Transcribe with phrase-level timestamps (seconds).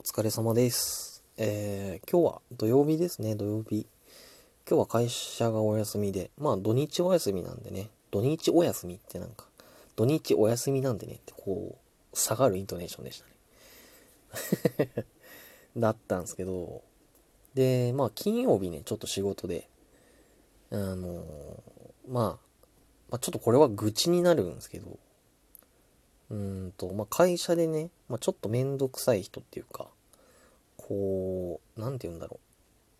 [0.00, 1.24] お疲れ様です。
[1.38, 3.84] えー、今日は土曜日ですね、土曜日。
[4.64, 9.46] 今日は会社がお休みで、まあ土日お休みなんでね、土日お休みってなんか、
[9.96, 11.76] 土日お休みなんでねってこ
[12.12, 13.24] う、下がるイントネーションでし
[14.70, 15.04] たね。
[15.76, 16.80] だったんですけど、
[17.54, 19.68] で、まあ金曜日ね、ちょっと仕事で、
[20.70, 21.24] あのー
[22.06, 22.24] まあ、
[23.10, 24.96] まあちょっとこれは愚痴になるんですけど、
[26.30, 29.88] うんと、まあ、会社でね、まあ、ちょっとめんどくさい人っていうか、
[30.76, 32.38] こう、なんて言うんだろ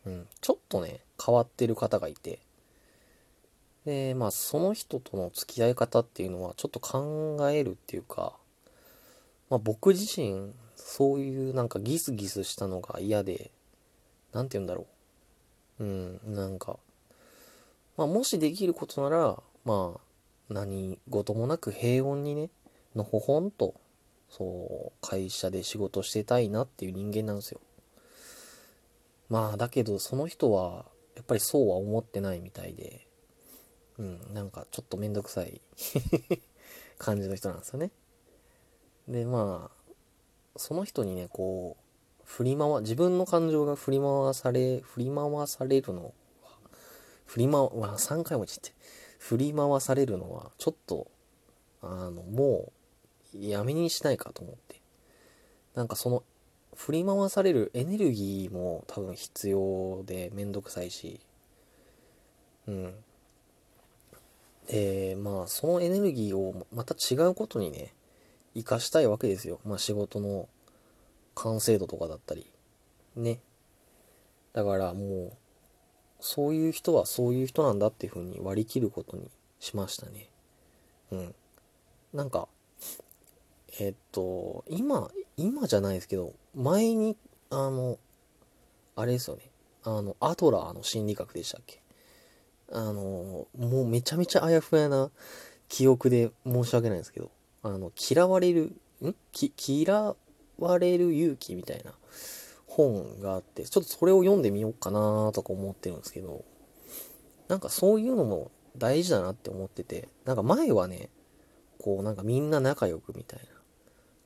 [0.07, 0.11] う。
[0.11, 2.39] うん、ちょっとね、変わってる方がいて、
[3.85, 8.35] で、まあ、その人との付き合い方っていうのは、ちょっと考えるっていうか、
[9.51, 13.51] まあ、僕自身、そういうなんかギスギスしたのが嫌で、
[14.33, 14.87] なんて言うんだろ
[15.81, 15.85] う。
[15.85, 16.79] うん、なんか、
[17.97, 20.01] まあ、もしできることなら、まあ、
[20.53, 22.51] 何事もなく平穏にね、
[22.95, 23.75] のほほんと、
[24.31, 27.61] そう、会社で仕事してたいなっていう人間なんですよ。
[29.29, 33.07] まあ、だけど、その人は、やっぱりそうは思ってないみたいで、
[33.99, 35.61] うん、なんかちょっとめんどくさい
[36.99, 37.91] 感じの人なんですよね。
[39.09, 39.93] で、まあ、
[40.57, 46.13] その人にね、こう、振り回、自分の感情が振り回され、振り回されるのは、
[47.27, 48.73] 振り回、まあ、3回も言って、
[49.19, 51.11] 振り回されるのは、ちょっと、
[51.81, 52.73] あの、もう、
[53.41, 54.81] やめにしないかと思って。
[55.75, 56.23] なんかその、
[56.75, 61.21] 振り回されるエネルギーも多分必要でめんどくさいし、
[62.67, 62.95] うん。
[64.69, 67.95] で、まあ、そのエネルギーをまた違うことにね、
[68.55, 69.61] 活かしたいわけですよ。
[69.65, 70.49] まあ、仕事の
[71.35, 72.51] 完成度とかだったり。
[73.17, 73.41] ね。
[74.53, 75.33] だからもう、
[76.21, 79.31] そういう人はそういう人なんだっていう風に割り切ることに
[79.61, 80.31] しましたね。
[81.13, 81.35] うん。
[82.13, 82.49] なんか、
[83.79, 87.17] えっと、今、今じゃないですけど、前に、
[87.51, 87.99] あの、
[88.97, 89.51] あれですよね。
[89.85, 91.83] あの、アドラーの心理学でしたっけ？
[92.73, 95.11] あの、もうめちゃめちゃあやふやな
[95.69, 97.31] 記憶で申し訳ないんですけど、
[97.63, 98.73] あの、嫌われる、
[99.03, 99.15] ん？
[99.33, 100.15] き嫌
[100.59, 101.93] われる勇気みたいな
[102.67, 106.45] 本があって、ちょっとそれを読んでみようかなとか思ってるんですけど、
[107.47, 111.09] なんかそういうのも大事だなって思ってて、なんか前はね、
[111.79, 113.47] こうなんかみんな仲良くみたいな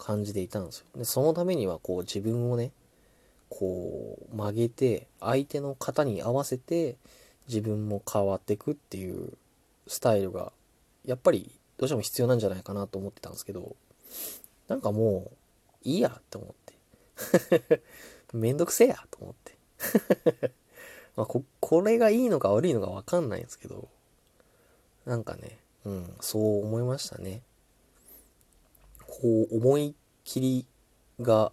[0.03, 0.87] 感じでいたんですよ。
[0.97, 2.73] で、そのためにはこう自分をね、
[3.49, 6.97] こう曲げて、相手の型に合わせて
[7.47, 9.35] 自分も変わっていくっていう
[9.87, 10.53] スタイルが、
[11.05, 13.77] やっぱりどうしても必要なんじゃないかなと思ってたんですけど、
[14.67, 16.55] なんかもういいやって思っ
[17.69, 17.81] て。
[18.35, 19.57] めんどくせえやと思って。
[21.15, 23.89] まあこ、これがいいのか悪いのかわかんないんですけど、
[25.05, 27.43] なんかね、うん、そう思いましたね。
[29.13, 30.67] こう、思い切り
[31.21, 31.53] が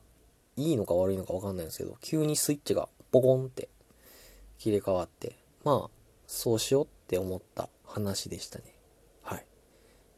[0.56, 3.68] いいのか悪いのかわかんないんですけど、急にスイッチがポコンって
[4.60, 5.90] 切り替わって、まあ、
[6.26, 8.76] そうしようって思った話でしたね。
[9.24, 9.46] はい。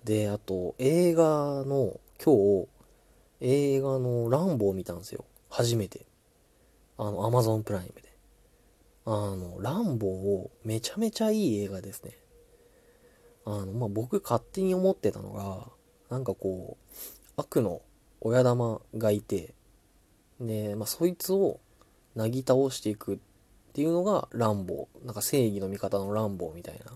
[0.04, 2.68] で、あと、映画の、今日、
[3.40, 5.26] 映画のランボーを見たんですよ。
[5.50, 6.06] 初めて。
[6.98, 8.16] あの、アマゾンプライムで。
[9.06, 12.16] あの、ランボーをめちゃめちゃいい映画ですね。
[13.46, 15.72] あの、まあ、僕勝手に思ってたのが、
[16.12, 17.82] なんかこう、悪の
[18.20, 19.54] 親玉がいて、
[20.40, 21.60] で、まあ、そいつを
[22.16, 23.18] なぎ倒していくっ
[23.74, 25.06] ていうのがランボー。
[25.06, 26.92] なんか正義の味方のランボーみたいな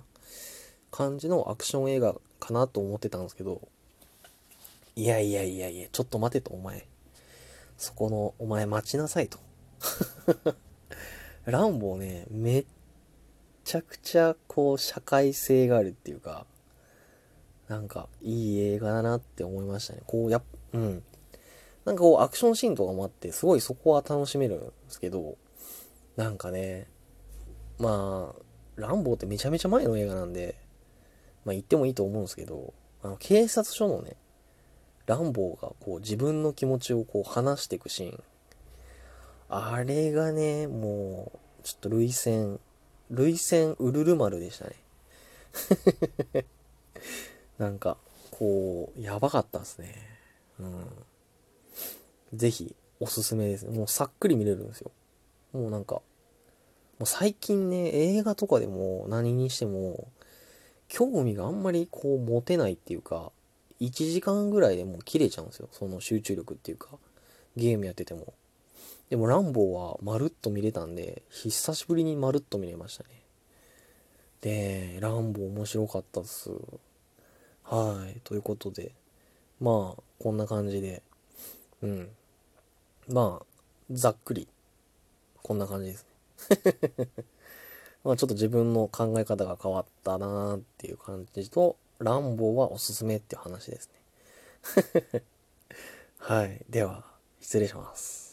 [0.91, 3.67] 感じのアクション映画かなと思ってたんですけど、
[4.95, 6.85] いやいやいやいや、ちょっと待てと、お前。
[7.77, 9.39] そこの、お前待ちなさいと。
[11.45, 12.65] ランボーね、めっ
[13.63, 16.45] ちゃくちゃこう社会性があるっていうか、
[17.67, 20.01] なんかいい映画だなって思いましたね。
[20.05, 20.43] こうやっ、
[20.73, 21.03] うん。
[21.85, 25.37] なんかこうアクションシーンとかもあって、すごいそこは楽しめるんですけど、
[26.15, 26.87] なんかね、
[27.77, 28.41] まあ、
[28.75, 30.55] ランボーってめちゃめちゃ前の映画なんで、
[31.43, 34.15] まあ言ってもいいと思うんですけど、あの警察署のね、
[35.05, 38.23] ランボーがこう自分の気持ちをこう話していくシーン。
[39.47, 42.59] あれがね、もう、ちょっと涙腺、
[43.11, 44.75] 涙腺ウルル丸でしたね。
[47.57, 47.97] なんか、
[48.31, 49.95] こう、やばかったですね。
[50.59, 50.85] うん。
[52.33, 53.65] ぜひ、おすすめです。
[53.65, 54.91] もうさっくり見れるんですよ。
[55.53, 60.07] もうなんか、もう最近ね、映画とかでも何にしても、
[60.87, 63.31] 興味があんまりこう持てないっていうか、
[63.81, 65.67] 1時間ぐらいでもう切れちゃうんですよ。
[65.71, 66.89] その集中力っていうか、
[67.55, 68.33] ゲームやってても。
[69.09, 73.09] でもランボーはまるっと見れたんで、久しぶりにまるっと見れましたね。
[74.41, 76.49] で、ランボー面白かったっす。
[77.65, 78.19] はい。
[78.23, 78.91] ということで、
[79.59, 81.01] まあ、こんな感じで、
[81.81, 82.09] うん。
[83.07, 83.45] まあ、
[83.91, 84.47] ざっくり、
[85.41, 86.05] こんな感じです
[86.49, 87.09] ね。
[88.03, 93.89] まあちょっと自分の考え方が変わったなーっていう感じと、ランボーはおすすめっていう話です
[95.13, 95.23] ね。
[96.19, 96.63] はい。
[96.69, 97.03] では、
[97.41, 98.24] 失礼します。